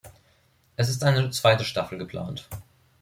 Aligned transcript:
Es 0.77 0.89
ist 0.89 1.03
eine 1.03 1.29
zweite 1.29 1.63
Staffel 1.63 1.99
geplant. 1.99 2.49